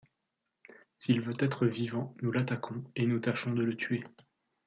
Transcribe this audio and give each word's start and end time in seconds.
S’il 0.97 1.21
veut 1.21 1.35
être 1.37 1.67
vivant, 1.67 2.15
nous 2.23 2.31
l’attaquons, 2.31 2.83
et 2.95 3.05
nous 3.05 3.19
tâchons 3.19 3.53
de 3.53 3.61
le 3.61 3.75
tuer. 3.77 4.01